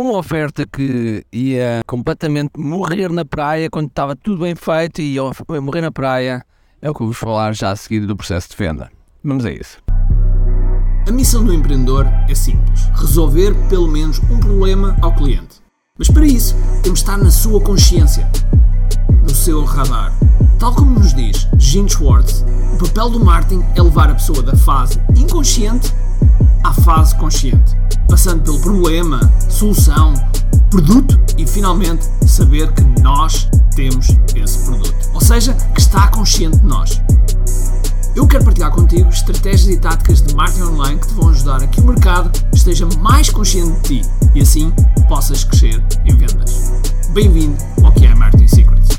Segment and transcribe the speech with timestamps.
[0.00, 5.22] uma oferta que ia completamente morrer na praia quando estava tudo bem feito e ia
[5.60, 6.44] morrer na praia
[6.80, 8.90] é o que eu vos falar já a seguir do processo de venda.
[9.24, 9.82] Vamos a isso.
[11.08, 15.60] A missão do empreendedor é simples: resolver pelo menos um problema ao cliente.
[15.98, 18.30] Mas para isso, temos de estar na sua consciência,
[19.22, 20.12] no seu radar.
[20.60, 22.44] Tal como nos diz Gene Schwartz,
[22.74, 25.92] o papel do marketing é levar a pessoa da fase inconsciente
[26.62, 27.74] à fase consciente,
[28.08, 29.20] passando pelo problema,
[29.50, 30.14] solução,
[30.70, 35.10] produto e finalmente saber que nós temos esse produto.
[35.12, 37.00] Ou seja, que está consciente de nós.
[38.16, 41.66] Eu quero partilhar contigo estratégias e táticas de marketing online que te vão ajudar a
[41.66, 44.72] que o mercado esteja mais consciente de ti e assim
[45.08, 46.72] possas crescer em vendas.
[47.10, 48.98] Bem-vindo ao que é Marketing Secrets.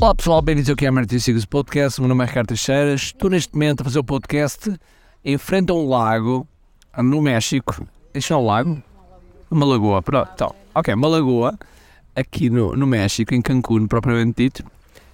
[0.00, 2.00] Olá pessoal, bem-vindos ao que é Marketing Secrets Podcast.
[2.00, 2.94] Meu nome é Ricardo Teixeira.
[2.94, 4.72] Estou neste momento a fazer o podcast
[5.24, 6.46] em frente a um lago
[6.98, 7.86] no México.
[8.12, 8.82] Isto é um lago?
[9.50, 10.30] Uma lagoa, pronto.
[10.34, 11.58] Então, ok, uma lagoa
[12.14, 14.64] aqui no, no México, em Cancún, propriamente dito.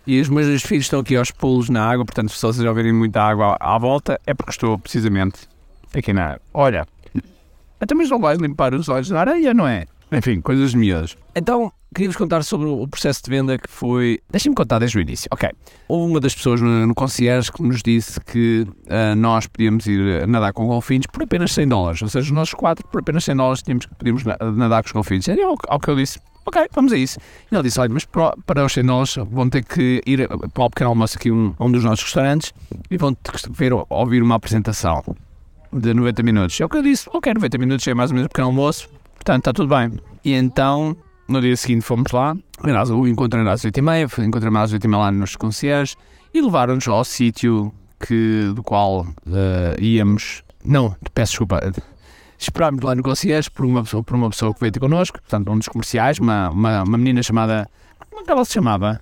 [0.07, 2.93] E os meus dois filhos estão aqui aos pulos na água, portanto, se vocês ouvirem
[2.93, 5.49] muita água à, volta, é porque estou precisamente
[5.95, 6.41] aqui na água.
[6.53, 6.87] Olha,
[7.79, 9.87] até mesmo não vai limpar os olhos na areia, não é?
[10.11, 11.17] Enfim, coisas miúdas.
[11.37, 14.21] Então, queria-vos contar sobre o processo de venda que foi.
[14.31, 15.29] Deixem-me contar desde o início.
[15.33, 15.49] Ok.
[15.89, 20.27] Houve uma das pessoas no, no concierge que nos disse que uh, nós podíamos ir
[20.27, 22.03] nadar com golfinhos por apenas 100 dólares.
[22.03, 25.27] Ou seja, nós quatro, por apenas 100 dólares, tínhamos, podíamos nadar com os golfinhos.
[25.27, 27.19] E ao, ao que eu disse, ok, vamos a isso.
[27.51, 30.65] E ele disse: olha, mas para, para os 100 dólares vão ter que ir para
[30.65, 32.53] o pequeno almoço aqui um, um dos nossos restaurantes
[32.91, 35.03] e vão ter que ver, ouvir uma apresentação
[35.73, 36.61] de 90 minutos.
[36.61, 38.89] É o que eu disse: ok, 90 minutos é mais ou menos o pequeno almoço,
[39.15, 39.99] portanto está tudo bem.
[40.25, 40.97] E então
[41.31, 42.37] no dia seguinte fomos lá,
[42.91, 45.97] o encontro era às 8h30, encontrei-me às 8h30 lá nos concierges
[46.35, 50.43] e levaram-nos ao sítio que, do qual uh, íamos.
[50.65, 51.61] Não, peço desculpa.
[52.39, 55.51] Esperámos lá no concierge por uma, pessoa, por uma pessoa que veio ter connosco, portanto,
[55.53, 57.69] um dos comerciais, uma, uma, uma menina chamada.
[58.09, 59.01] Como é que ela se chamava?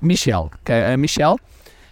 [0.00, 0.48] Michelle.
[0.64, 1.36] Que é a Michelle.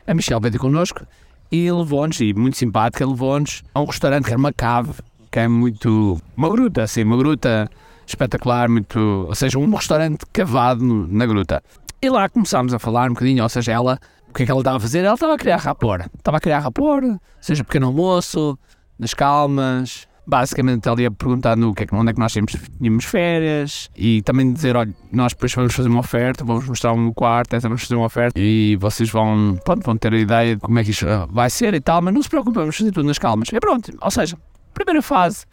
[0.07, 1.05] A Michelle veio ter connosco
[1.51, 4.93] e levou-nos, e muito simpática, levou-nos a um restaurante que era uma cave,
[5.31, 6.21] que é muito.
[6.37, 7.69] uma gruta, assim, uma gruta
[8.11, 11.63] espetacular, muito, ou seja, um restaurante cavado na gruta.
[12.03, 13.99] E lá começámos a falar um bocadinho, ou seja, ela,
[14.29, 15.05] o que é que ela estava a fazer?
[15.05, 16.05] Ela estava a criar rapor.
[16.17, 17.03] Estava a criar rapor,
[17.41, 18.59] seja pequeno almoço,
[18.99, 20.09] nas calmas.
[20.27, 24.23] Basicamente, ela ia perguntar no que é, onde é que nós tínhamos, tínhamos férias e
[24.23, 27.97] também dizer: olha, nós depois vamos fazer uma oferta, vamos mostrar um quarto, vamos fazer
[27.97, 31.07] uma oferta e vocês vão, pronto, vão ter a ideia de como é que isto
[31.31, 33.49] vai ser e tal, mas não se preocupem, vamos fazer tudo nas calmas.
[33.53, 34.39] E pronto, ou seja,
[34.73, 35.47] primeira fase,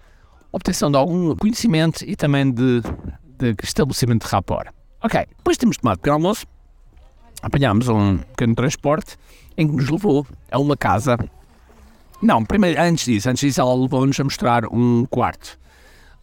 [0.52, 2.82] obtenção de algum conhecimento e também de,
[3.38, 4.70] de estabelecimento de rapport.
[5.04, 6.46] Ok, depois temos tomado pequeno almoço,
[7.42, 9.18] apanhámos um pequeno transporte
[9.58, 11.18] em que nos levou a uma casa.
[12.22, 15.60] Não, primeiro, antes disso, antes disso ela levou-nos a mostrar um quarto.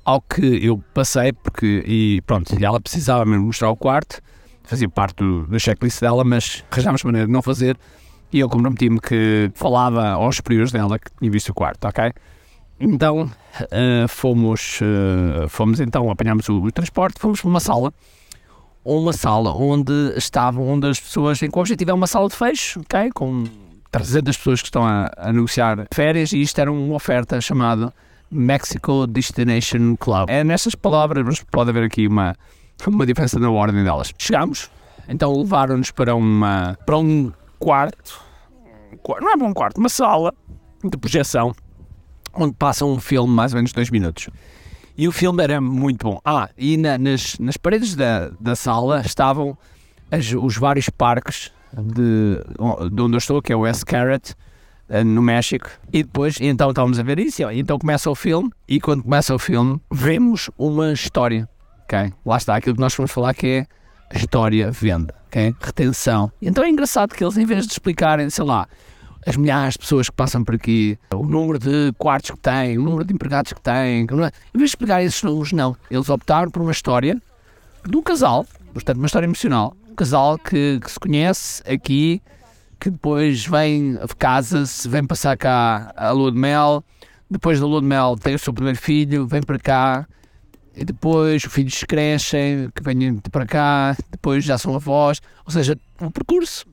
[0.05, 4.21] Ao que eu passei, porque, e pronto, ela precisava mesmo mostrar o quarto,
[4.65, 7.79] fazia parte do, da checklist dela, mas arranjámos maneira de não fazer,
[8.33, 12.13] e eu comprometi-me que falava aos superiores dela que tinha visto o quarto, ok?
[12.79, 17.93] Então uh, fomos, uh, fomos então, apanhámos o, o, transporte, fomos para uma sala,
[18.85, 22.35] uma sala onde estavam, onde as pessoas, em que o objetivo é uma sala de
[22.35, 23.11] fecho, ok?
[23.15, 23.45] Com
[23.91, 27.95] 300 pessoas que estão a, a negociar férias e isto era uma oferta chamada
[28.31, 30.29] Mexico Destination Club.
[30.29, 32.35] É nestas palavras, mas pode haver aqui uma,
[32.87, 34.13] uma diferença na ordem delas.
[34.19, 34.69] Chegámos,
[35.09, 38.21] então levaram-nos para, uma, para um quarto,
[39.21, 40.35] não é um quarto, uma sala
[40.83, 41.55] de projeção
[42.37, 44.29] onde passa um filme mais ou menos dois minutos.
[44.97, 46.21] E o filme era muito bom.
[46.25, 49.59] Ah, e na, nas, nas paredes da, da sala estavam
[50.11, 52.39] as, os vários parques de,
[52.91, 53.85] de onde eu estou, que é o S.
[53.85, 54.35] Carrot,
[54.89, 55.69] eh, no México.
[55.93, 59.39] E depois, então estávamos a ver isso, então começa o filme, e quando começa o
[59.39, 61.49] filme, vemos uma história.
[61.85, 62.13] Okay?
[62.25, 63.67] Lá está aquilo que nós vamos falar que é
[64.11, 65.55] a história venda, okay?
[65.61, 66.31] retenção.
[66.41, 68.69] Então é engraçado que eles, em vez de explicarem, sei lá,
[69.27, 72.83] as milhares de pessoas que passam por aqui, o número de quartos que têm, o
[72.83, 74.03] número de empregados que têm.
[74.03, 75.77] Em vez de explicar esses números, não.
[75.91, 77.21] Eles optaram por uma história
[77.87, 79.77] de um casal, portanto, uma história emocional.
[79.91, 82.21] Um casal que, que se conhece aqui,
[82.79, 86.85] que depois vem, casa-se, vem passar cá a lua de mel,
[87.31, 90.07] depois da lua de mel tem o seu primeiro filho, vem para cá,
[90.77, 95.79] e depois os filhos crescem, que vêm para cá, depois já são avós, ou seja,
[96.01, 96.67] um percurso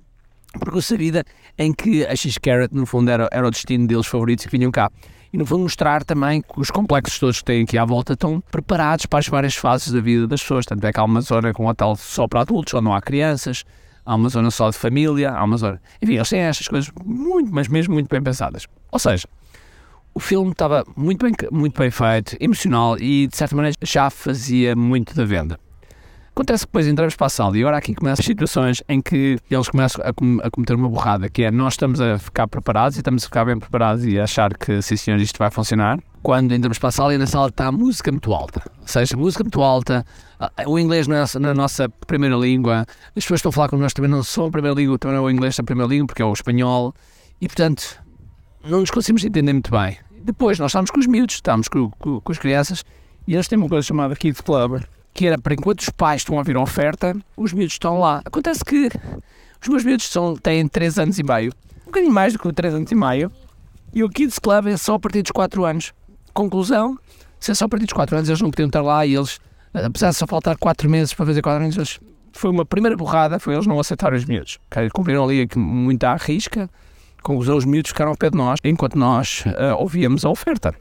[0.60, 1.24] percurso da vida
[1.58, 4.92] em que a X-Carrot, no fundo, era, era o destino deles favoritos que vinham cá.
[5.34, 8.42] E no fundo mostrar também que os complexos todos que têm aqui à volta estão
[8.52, 10.66] preparados para as várias fases da vida das pessoas.
[10.66, 13.02] Tanto é que há uma zona com um hotel só para adultos, onde não há
[13.02, 13.64] crianças,
[14.06, 15.82] há uma zona só de família, há uma zona...
[16.02, 18.68] Enfim, eles têm estas coisas muito, mas mesmo muito bem pensadas.
[18.92, 19.26] Ou seja,
[20.14, 24.76] o filme estava muito bem, muito bem feito, emocional e de certa maneira já fazia
[24.76, 25.58] muito da venda.
[26.34, 29.38] Acontece que depois entramos para a sala e agora aqui começam as situações em que
[29.50, 32.96] eles começam a, com a, cometer uma borrada, que é nós estamos a ficar preparados
[32.96, 36.00] e estamos a ficar bem preparados e a achar que, sim senhor, isto vai funcionar.
[36.24, 39.18] Quando entramos para a sala e na sala está a música muito alta, ou seja,
[39.18, 40.06] música muito alta,
[40.66, 43.92] o inglês não é na nossa primeira língua, as pessoas estão a falar com nós
[43.92, 46.22] também não são a primeira língua, também não é o inglês a primeira língua, porque
[46.22, 46.94] é o espanhol,
[47.42, 48.02] e portanto
[48.64, 49.98] não nos conseguimos entender muito bem.
[50.24, 52.86] Depois nós estamos com os miúdos, estamos com, com, com as crianças,
[53.28, 54.82] e eles têm uma coisa chamada Kids Club,
[55.14, 58.22] que era para enquanto os pais estão a ouvir a oferta, os miúdos estão lá.
[58.26, 58.90] Acontece que
[59.62, 61.52] os meus miúdos são, têm 3 anos e meio,
[61.84, 63.32] um bocadinho mais do que 3 anos e meio,
[63.94, 65.94] e o Kids Club é só a partir dos 4 anos.
[66.34, 66.98] Conclusão,
[67.40, 69.40] se é só a partir dos 4 anos, eles não podiam estar lá e eles,
[69.74, 72.00] apesar de só faltar 4 meses para fazer 4 anos, eles,
[72.32, 74.60] foi uma primeira borrada, foi eles não aceitarem os miúdos.
[74.94, 76.70] Cumpriram ali muita risca,
[77.22, 80.74] conclusão, os miúdos ficaram ao pé de nós, enquanto nós uh, ouvíamos a oferta.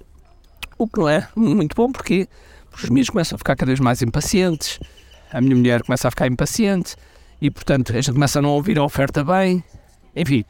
[0.79, 2.29] O que não é muito bom, porque
[2.75, 4.79] os miúdos começam a ficar cada vez mais impacientes,
[5.33, 6.97] a minha mulher começa a ficar impaciente
[7.41, 9.63] e, portanto, a gente começa a não ouvir a oferta bem.
[10.15, 10.45] Enfim,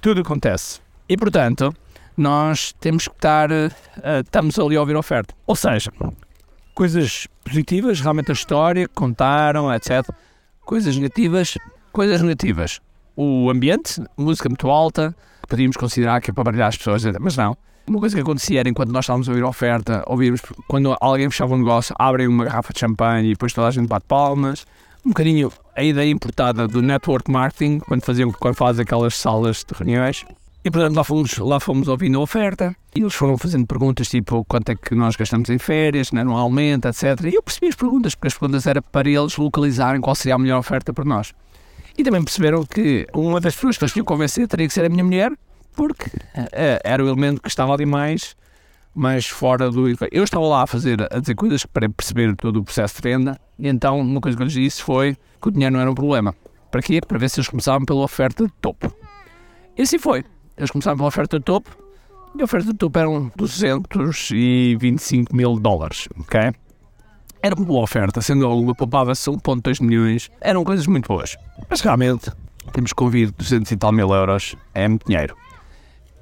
[0.00, 0.80] tudo acontece.
[1.08, 1.74] E, portanto,
[2.16, 3.70] nós temos que estar, uh,
[4.24, 5.34] estamos ali a ouvir a oferta.
[5.46, 5.92] Ou seja,
[6.74, 10.08] coisas positivas, realmente a história, contaram, etc.
[10.64, 11.56] Coisas negativas,
[11.92, 12.80] coisas negativas.
[13.14, 15.14] O ambiente, música muito alta,
[15.48, 17.56] podíamos considerar que é para baralhar as pessoas, mas não.
[17.86, 21.28] Uma coisa que acontecia era enquanto nós estávamos a ouvir a oferta, ouvíamos quando alguém
[21.28, 24.64] fechava um negócio, abrem uma garrafa de champanhe e depois toda a gente bate palmas.
[25.04, 29.74] Um bocadinho a ideia importada do network marketing, quando, faziam, quando fazem aquelas salas de
[29.76, 30.24] reuniões.
[30.64, 34.44] E portanto lá fomos, lá fomos ouvindo a oferta e eles foram fazendo perguntas tipo
[34.44, 37.24] quanto é que nós gastamos em férias, né, anualmente, etc.
[37.24, 40.38] E eu percebi as perguntas, porque as perguntas eram para eles localizarem qual seria a
[40.38, 41.34] melhor oferta para nós.
[41.98, 44.88] E também perceberam que uma das pessoas que eles tinham convencer teria que ser a
[44.88, 45.32] minha mulher,
[45.74, 48.36] porque é, era o elemento que estava ali mais,
[48.94, 49.88] mais fora do.
[50.10, 53.38] Eu estava lá a fazer, a dizer coisas para perceber todo o processo de venda,
[53.58, 55.94] e então uma coisa que eu lhes disse foi que o dinheiro não era um
[55.94, 56.34] problema.
[56.70, 57.00] Para quê?
[57.06, 58.94] Para ver se eles começavam pela oferta de topo.
[59.76, 60.24] E assim foi.
[60.56, 61.76] Eles começaram pela oferta de topo,
[62.34, 66.52] e a oferta de topo eram 225 mil dólares, ok?
[67.42, 71.36] Era uma boa oferta, sendo alguma poupava-se 1,2 milhões, eram coisas muito boas.
[71.68, 72.30] Mas realmente,
[72.72, 75.36] temos que ouvir 200 e tal mil euros, é muito dinheiro.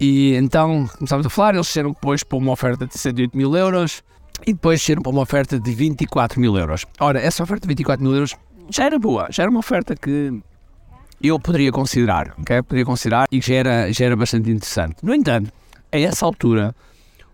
[0.00, 4.02] E então começámos a falar, eles desceram depois para uma oferta de 108 mil euros
[4.46, 6.86] e depois desceram para uma oferta de 24 mil euros.
[6.98, 8.34] Ora, essa oferta de 24 mil euros
[8.70, 10.40] já era boa, já era uma oferta que
[11.22, 12.62] eu poderia considerar, ok?
[12.62, 14.96] Poderia considerar e já era, já era bastante interessante.
[15.02, 15.52] No entanto,
[15.92, 16.74] a essa altura,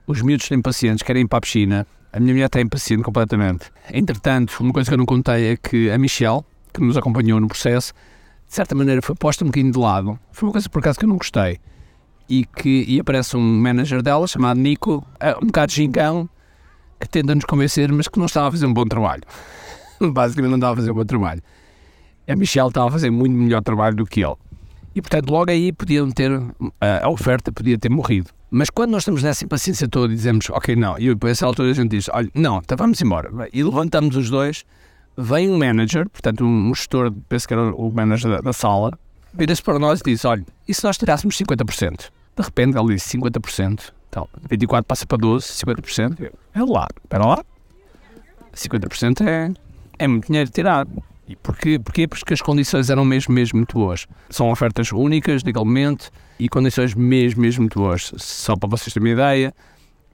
[0.05, 3.71] os miúdos têm pacientes, querem ir para a piscina, a minha mulher está impaciente completamente.
[3.93, 6.41] Entretanto, uma coisa que eu não contei é que a Michelle,
[6.75, 7.93] que nos acompanhou no processo,
[8.49, 10.19] de certa maneira foi posta um bocadinho de lado.
[10.33, 11.61] Foi uma coisa por acaso que eu não gostei
[12.29, 16.29] e que e aparece um manager dela chamado Nico, é um bocado gincão,
[17.01, 19.23] que tenta nos convencer, mas que não estava a fazer um bom trabalho.
[20.01, 21.43] Basicamente não estava a fazer um bom trabalho.
[22.29, 24.35] A Michelle estava a fazer muito melhor trabalho do que ele.
[24.95, 26.33] E portanto, logo aí podiam ter,
[26.81, 28.31] a oferta podia ter morrido.
[28.51, 31.71] Mas quando nós estamos nessa impaciência toda e dizemos, ok, não, e depois essa altura
[31.71, 33.31] a gente diz, olha, não, então vamos embora.
[33.53, 34.65] E levantamos os dois,
[35.17, 38.99] vem um manager, portanto um gestor, penso que era o manager da, da sala,
[39.35, 42.11] vira-se para nós e diz, olha, e se nós tirássemos 50%?
[42.37, 43.93] De repente ele disse 50%.
[44.09, 46.33] Então, 24 passa para 12, 50%.
[46.55, 47.45] É lá, espera lá.
[48.55, 49.53] 50% é,
[49.99, 50.91] é muito dinheiro tirado.
[51.29, 51.79] E porquê?
[51.79, 52.07] porquê?
[52.07, 54.07] Porque as condições eram mesmo, mesmo muito boas.
[54.31, 58.13] São ofertas únicas, legalmente, e condições mesmo, mesmo muito boas.
[58.17, 59.55] Só para vocês terem uma ideia,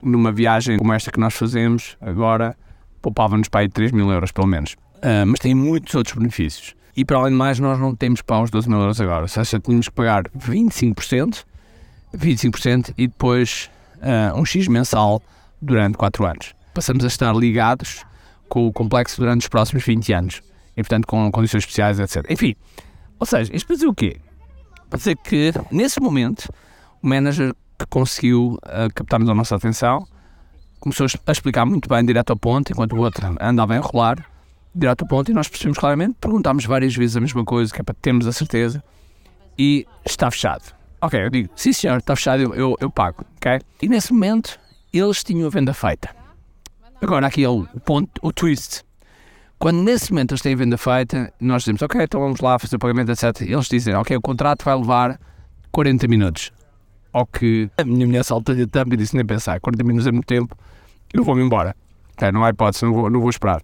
[0.01, 2.57] numa viagem como esta que nós fazemos agora,
[3.01, 4.73] poupava-nos para aí 3 mil euros, pelo menos.
[4.97, 6.75] Uh, mas tem muitos outros benefícios.
[6.95, 9.23] E para além de mais, nós não temos para os 12 mil euros agora.
[9.23, 11.43] Ou seja, tínhamos que pagar 25%,
[12.15, 15.21] 25% e depois uh, um X mensal
[15.61, 16.55] durante 4 anos.
[16.73, 18.05] Passamos a estar ligados
[18.49, 20.41] com o complexo durante os próximos 20 anos.
[20.75, 22.25] E, portanto, com condições especiais, etc.
[22.29, 22.55] Enfim,
[23.19, 24.17] ou seja, isto para dizer o quê?
[24.89, 26.51] Para dizer que, nesse momento,
[27.01, 30.07] o manager que conseguiu uh, captar-nos a nossa atenção
[30.79, 34.25] começou a explicar muito bem, direto ao ponto, enquanto o outro andava a enrolar,
[34.75, 37.83] direto ao ponto, e nós percebemos claramente, perguntámos várias vezes a mesma coisa, que é
[37.83, 38.83] para termos a certeza,
[39.57, 40.75] e está fechado.
[41.03, 43.59] Ok, eu digo, sim senhor, está fechado, eu, eu, pago, ok?
[43.81, 44.57] E nesse momento,
[44.93, 46.09] eles tinham a venda feita.
[47.01, 48.85] Agora aqui é o ponto, o twist.
[49.59, 52.77] Quando nesse momento eles têm a venda feita, nós dizemos, ok, então vamos lá fazer
[52.77, 53.41] o pagamento, etc.
[53.41, 55.19] Eles dizem, ok, o contrato vai levar
[55.73, 56.53] 40 minutos.
[57.11, 60.11] Ao que a minha mulher salta-lhe a tampa e disse, nem pensar, 40 minutos é
[60.13, 60.57] muito tempo,
[61.13, 61.75] eu vou-me embora.
[62.13, 63.61] Okay, não há hipótese, não vou, não vou esperar.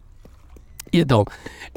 [0.92, 1.24] E então,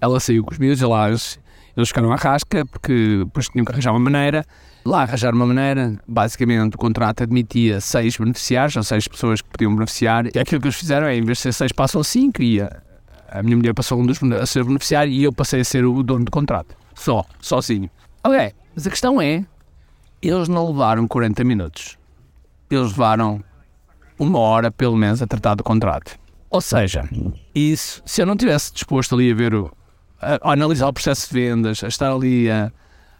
[0.00, 1.38] ela saiu com os miúdos, lá, eles,
[1.76, 4.44] Eles ficaram à rasca porque depois tinham que arranjar uma maneira.
[4.84, 9.74] Lá arranjar uma maneira, basicamente o contrato admitia seis beneficiários, ou seis pessoas que podiam
[9.74, 10.26] beneficiar.
[10.26, 12.42] E aquilo que eles fizeram é, em vez de ser seis, passam cinco.
[12.42, 12.82] E a,
[13.30, 16.02] a minha mulher passou um dos, a ser beneficiário e eu passei a ser o
[16.02, 16.74] dono do contrato.
[16.94, 17.88] Só, sozinho.
[18.24, 19.44] Ok, mas a questão é,
[20.20, 21.96] eles não levaram 40 minutos.
[22.70, 23.42] Eles levaram
[24.18, 26.18] uma hora, pelo menos, a tratar do contrato.
[26.50, 27.08] Ou seja,
[27.54, 29.70] isso, se eu não tivesse disposto ali a ver o,
[30.22, 32.72] a, a analisar o processo de vendas, a estar ali a,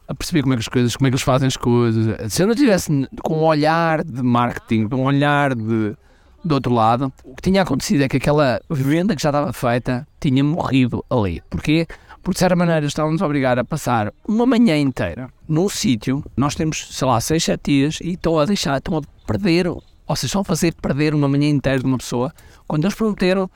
[0.08, 2.42] a, perceber como é que as coisas, como é que eles fazem as coisas, se
[2.42, 5.96] eu não tivesse com um olhar de marketing, com um olhar de,
[6.44, 10.06] do outro lado, o que tinha acontecido é que aquela venda que já estava feita
[10.20, 11.42] tinha morrido ali.
[11.50, 11.86] Porquê?
[12.22, 16.54] Porque de certa maneira estávamos a obrigar a passar uma manhã inteira num sítio, nós
[16.54, 19.82] temos, sei lá, 6, 7 dias e estão a deixar, estão a perder, ou
[20.14, 22.32] seja, estão a fazer perder uma manhã inteira de uma pessoa
[22.66, 23.50] quando eles prometeram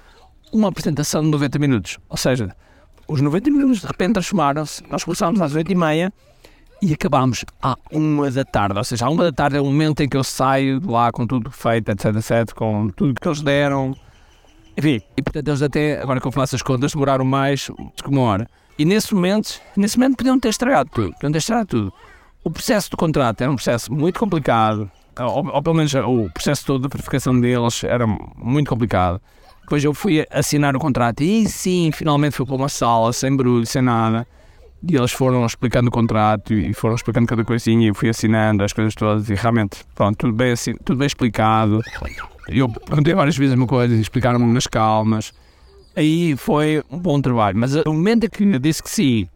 [0.52, 1.98] uma apresentação de 90 minutos.
[2.08, 2.54] Ou seja,
[3.08, 4.82] os 90 minutos de repente transformaram-se.
[4.90, 6.12] Nós começámos às 8h30
[6.82, 8.78] e acabámos à 1 da tarde.
[8.78, 11.10] Ou seja, à 1 da tarde é o momento em que eu saio de lá
[11.10, 13.94] com tudo feito, etc, etc, com tudo que eles deram.
[14.76, 18.20] Enfim, e portanto eles até, agora que eu faço as contas, demoraram mais que uma
[18.22, 18.48] hora.
[18.78, 21.12] E nesse momento, nesse momento podiam ter estragado tudo.
[21.14, 21.92] Podiam ter estragado tudo.
[22.44, 26.64] O processo do contrato era um processo muito complicado, ou, ou pelo menos o processo
[26.66, 29.20] todo de verificação deles era muito complicado.
[29.66, 33.66] Depois eu fui assinar o contrato e sim, finalmente fui para uma sala, sem barulho,
[33.66, 34.24] sem nada.
[34.88, 38.62] E eles foram explicando o contrato e foram explicando cada coisinha e eu fui assinando
[38.62, 41.82] as coisas todas e realmente, pronto, tudo bem, assim, tudo bem explicado.
[42.46, 45.32] Eu perguntei várias vezes uma coisa e explicaram-me nas calmas.
[45.96, 47.58] Aí foi um bom trabalho.
[47.58, 49.28] Mas o momento em que eu disse que sim,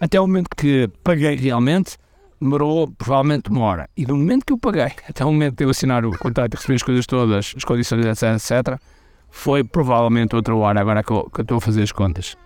[0.00, 1.96] até o momento que paguei realmente,
[2.40, 3.90] demorou provavelmente uma hora.
[3.96, 6.56] E do momento que eu paguei, até o momento de eu assinar o contrato e
[6.56, 8.80] receber as coisas todas, as condições, etc, etc
[9.32, 12.36] foi provavelmente outra hora, agora que eu, que eu estou a fazer as contas.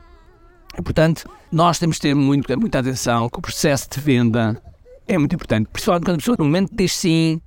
[0.78, 4.62] E, portanto, nós temos de ter muito, muita atenção que o processo de venda
[5.06, 5.68] é muito importante.
[5.70, 7.40] Principalmente quando a pessoa, no momento diz sim,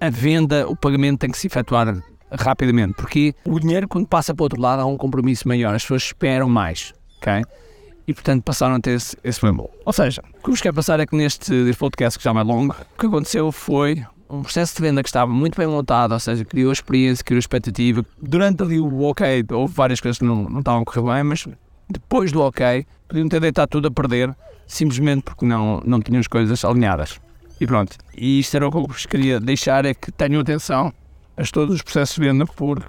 [0.00, 4.42] a venda, o pagamento tem que se efetuar rapidamente, porque o dinheiro, quando passa para
[4.42, 7.44] o outro lado, há um compromisso maior, as pessoas esperam mais, ok?
[8.06, 9.68] E, portanto, passaram a ter esse, esse problema.
[9.84, 12.46] Ou seja, o que vos quero passar é que neste podcast, que já é mais
[12.46, 14.02] longo, o que aconteceu foi
[14.32, 18.04] um processo de venda que estava muito bem montado, ou seja, criou experiência, criou expectativa.
[18.20, 21.46] Durante ali o ok, houve várias coisas que não, não estavam a correr bem, mas
[21.88, 24.34] depois do ok, podiam ter deitado tudo a perder,
[24.66, 27.20] simplesmente porque não, não tinham as coisas alinhadas.
[27.60, 27.98] E pronto.
[28.16, 30.92] E isto era o que eu vos queria deixar: é que tenham atenção
[31.36, 32.86] a todos os processos de venda, porque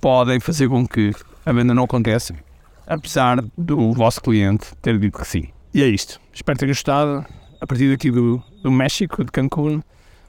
[0.00, 1.12] podem fazer com que
[1.44, 2.34] a venda não aconteça,
[2.86, 5.48] apesar do vosso cliente ter dito que sim.
[5.74, 6.18] E é isto.
[6.32, 7.24] Espero ter gostado.
[7.60, 9.80] A partir daqui do, do México, de Cancún,